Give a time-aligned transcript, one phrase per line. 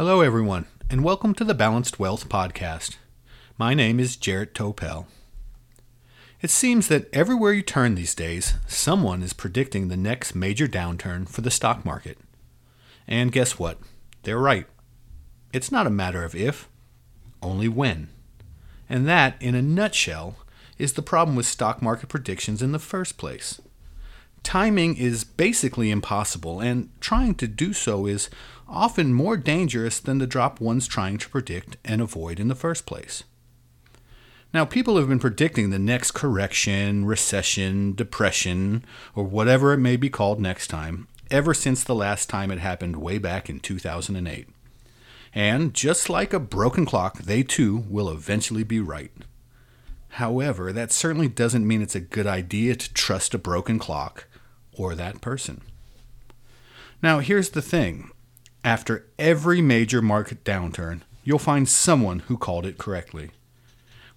[0.00, 2.96] Hello, everyone, and welcome to the Balanced Wealth Podcast.
[3.58, 5.04] My name is Jarrett Topel.
[6.40, 11.28] It seems that everywhere you turn these days, someone is predicting the next major downturn
[11.28, 12.16] for the stock market.
[13.06, 13.76] And guess what?
[14.22, 14.66] They're right.
[15.52, 16.66] It's not a matter of if,
[17.42, 18.08] only when.
[18.88, 20.36] And that, in a nutshell,
[20.78, 23.60] is the problem with stock market predictions in the first place.
[24.42, 28.30] Timing is basically impossible, and trying to do so is
[28.68, 32.86] often more dangerous than the drop one's trying to predict and avoid in the first
[32.86, 33.24] place.
[34.52, 40.10] Now, people have been predicting the next correction, recession, depression, or whatever it may be
[40.10, 44.48] called next time, ever since the last time it happened way back in 2008.
[45.32, 49.12] And just like a broken clock, they too will eventually be right.
[50.14, 54.26] However, that certainly doesn't mean it's a good idea to trust a broken clock
[54.80, 55.60] or that person.
[57.02, 58.10] Now, here's the thing
[58.64, 63.30] after every major market downturn, you'll find someone who called it correctly.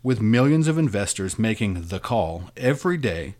[0.01, 3.35] With millions of investors making the call every day,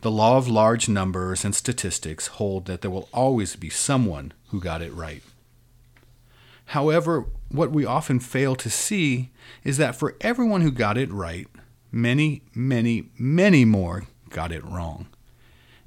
[0.00, 4.60] the law of large numbers and statistics hold that there will always be someone who
[4.60, 5.22] got it right.
[6.66, 9.30] However, what we often fail to see
[9.64, 11.46] is that for everyone who got it right,
[11.90, 15.08] many, many, many more got it wrong.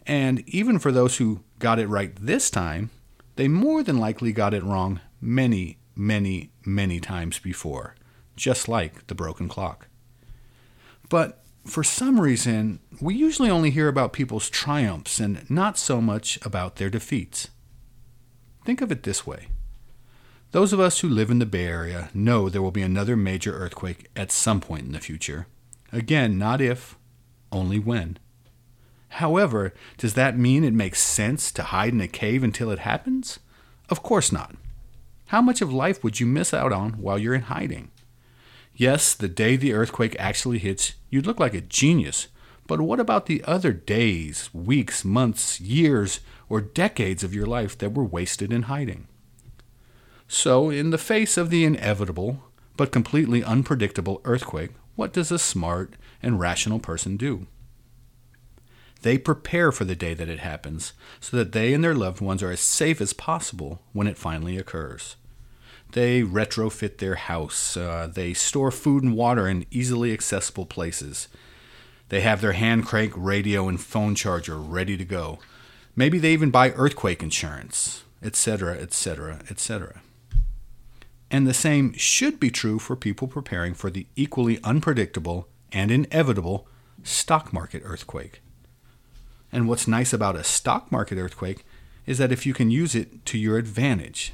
[0.07, 2.89] And even for those who got it right this time,
[3.35, 7.95] they more than likely got it wrong many, many, many times before,
[8.37, 9.87] just like the broken clock.
[11.09, 16.39] But for some reason, we usually only hear about people's triumphs and not so much
[16.45, 17.49] about their defeats.
[18.65, 19.47] Think of it this way
[20.51, 23.53] those of us who live in the Bay Area know there will be another major
[23.53, 25.45] earthquake at some point in the future.
[25.91, 26.97] Again, not if,
[27.51, 28.17] only when.
[29.09, 33.39] However, does that mean it makes sense to hide in a cave until it happens?
[33.89, 34.55] Of course not.
[35.27, 37.91] How much of life would you miss out on while you're in hiding?
[38.75, 42.27] Yes, the day the earthquake actually hits, you'd look like a genius.
[42.67, 46.19] But what about the other days, weeks, months, years,
[46.49, 49.07] or decades of your life that were wasted in hiding?
[50.27, 52.43] So, in the face of the inevitable,
[52.75, 57.47] but completely unpredictable earthquake, what does a smart and rational person do?
[59.01, 62.41] They prepare for the day that it happens so that they and their loved ones
[62.41, 65.15] are as safe as possible when it finally occurs.
[65.93, 71.27] They retrofit their house, uh, they store food and water in easily accessible places.
[72.09, 75.39] They have their hand crank radio and phone charger ready to go.
[75.95, 80.01] Maybe they even buy earthquake insurance, etc., etc., etc.
[81.29, 86.67] And the same should be true for people preparing for the equally unpredictable and inevitable
[87.03, 88.41] stock market earthquake.
[89.51, 91.65] And what's nice about a stock market earthquake
[92.05, 94.33] is that if you can use it to your advantage,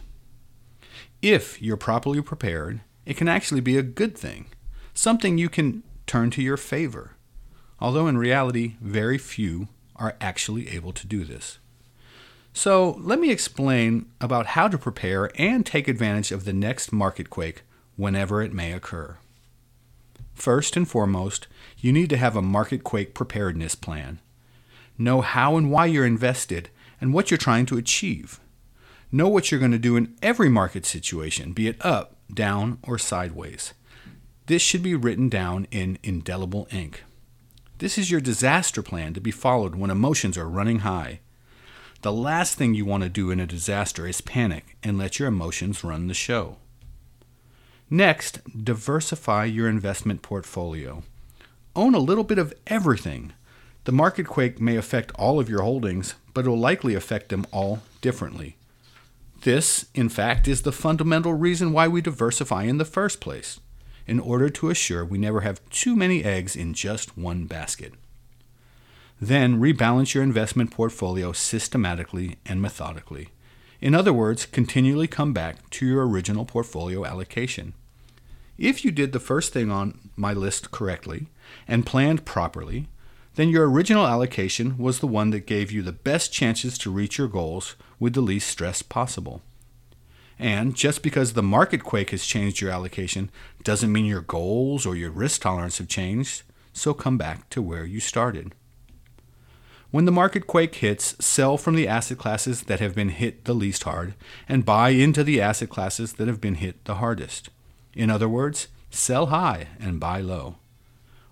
[1.22, 4.48] if you're properly prepared, it can actually be a good thing,
[4.94, 7.12] something you can turn to your favor.
[7.80, 11.60] Although in reality, very few are actually able to do this.
[12.56, 17.32] So, let me explain about how to prepare and take advantage of the next market
[17.32, 17.64] quake
[17.96, 19.18] whenever it may occur.
[20.36, 21.48] First and foremost,
[21.80, 24.20] you need to have a market quake preparedness plan.
[24.98, 26.70] Know how and why you're invested
[27.02, 28.40] and what you're trying to achieve.
[29.12, 32.98] Know what you're going to do in every market situation, be it up, down, or
[32.98, 33.74] sideways.
[34.48, 37.04] This should be written down in indelible ink.
[37.78, 41.20] This is your disaster plan to be followed when emotions are running high.
[42.02, 45.28] The last thing you want to do in a disaster is panic and let your
[45.28, 46.58] emotions run the show.
[47.90, 51.04] Next, diversify your investment portfolio.
[51.76, 53.34] Own a little bit of everything
[53.86, 57.46] the market quake may affect all of your holdings, but it will likely affect them
[57.52, 58.56] all differently.
[59.42, 63.60] This, in fact, is the fundamental reason why we diversify in the first place,
[64.08, 67.94] in order to assure we never have too many eggs in just one basket.
[69.20, 73.30] Then rebalance your investment portfolio systematically and methodically.
[73.82, 77.74] In other words, continually come back to your original portfolio allocation.
[78.58, 81.28] If you did the first thing on my list correctly
[81.68, 82.88] and planned properly,
[83.36, 87.18] then your original allocation was the one that gave you the best chances to reach
[87.18, 89.42] your goals with the least stress possible.
[90.38, 93.30] And just because the market quake has changed your allocation
[93.64, 96.44] doesn't mean your goals or your risk tolerance have changed,
[96.74, 98.54] so come back to where you started.
[99.92, 103.54] When the market quake hits, sell from the asset classes that have been hit the
[103.54, 104.16] least hard
[104.50, 107.50] and buy into the asset classes that have been hit the hardest.
[107.94, 110.56] In other words, sell high and buy low.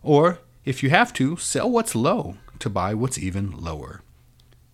[0.04, 4.02] Or if you have to, sell what's low to buy what's even lower.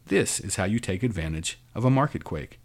[0.08, 2.60] This is how you take advantage of a market quake.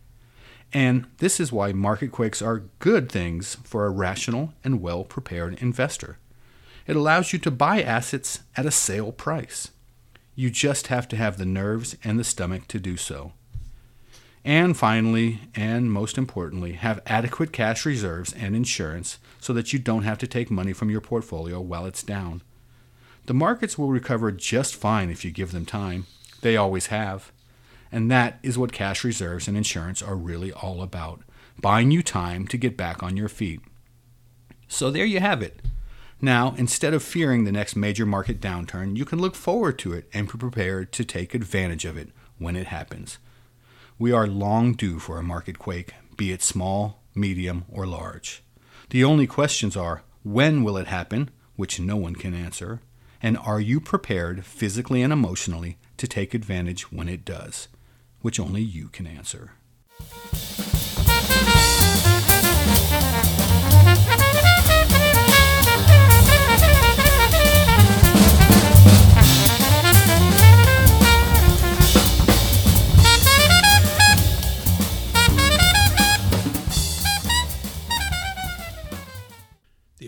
[0.73, 5.61] And this is why market quakes are good things for a rational and well prepared
[5.61, 6.19] investor.
[6.87, 9.71] It allows you to buy assets at a sale price.
[10.35, 13.33] You just have to have the nerves and the stomach to do so.
[14.45, 20.03] And finally, and most importantly, have adequate cash reserves and insurance so that you don't
[20.03, 22.43] have to take money from your portfolio while it's down.
[23.27, 26.07] The markets will recover just fine if you give them time.
[26.41, 27.33] They always have.
[27.91, 31.23] And that is what cash reserves and insurance are really all about
[31.61, 33.61] buying you time to get back on your feet.
[34.67, 35.61] So there you have it.
[36.21, 40.09] Now, instead of fearing the next major market downturn, you can look forward to it
[40.15, 43.19] and be prepared to take advantage of it when it happens.
[43.99, 48.43] We are long due for a market quake, be it small, medium, or large.
[48.91, 52.81] The only questions are when will it happen, which no one can answer,
[53.23, 57.69] and are you prepared physically and emotionally to take advantage when it does,
[58.21, 59.53] which only you can answer.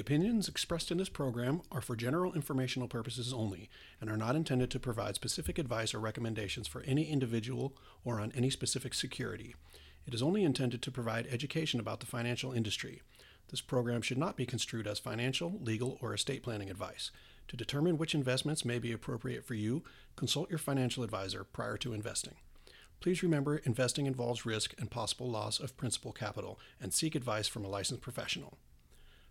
[0.04, 3.70] Opinions expressed in this program are for general informational purposes only
[4.02, 7.74] and are not intended to provide specific advice or recommendations for any individual
[8.04, 9.54] or on any specific security.
[10.06, 13.00] It is only intended to provide education about the financial industry.
[13.48, 17.10] This program should not be construed as financial, legal, or estate planning advice.
[17.48, 19.84] To determine which investments may be appropriate for you,
[20.16, 22.34] consult your financial advisor prior to investing.
[23.00, 27.64] Please remember investing involves risk and possible loss of principal capital and seek advice from
[27.64, 28.58] a licensed professional.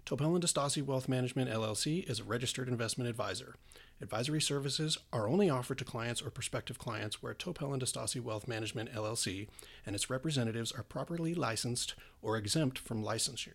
[0.06, 3.56] Topel and DiStasi Wealth Management LLC is a registered investment advisor.
[4.02, 8.46] Advisory services are only offered to clients or prospective clients where Topel and DiStasi Wealth
[8.46, 9.48] Management LLC
[9.86, 13.54] and its representatives are properly licensed or exempt from licensure.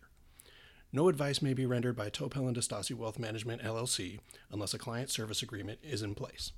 [0.90, 4.18] No advice may be rendered by Topel and DiStasi Wealth Management LLC
[4.50, 6.52] unless a client service agreement is in place.